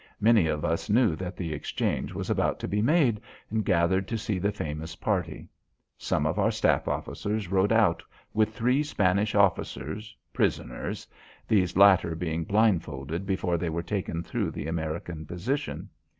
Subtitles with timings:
[0.19, 4.17] Many of us knew that the exchange was about to be made, and gathered to
[4.17, 5.47] see the famous party.
[5.95, 8.01] Some of our Staff officers rode out
[8.33, 11.05] with three Spanish officers prisoners
[11.47, 15.87] these latter being blindfolded before they were taken through the American position.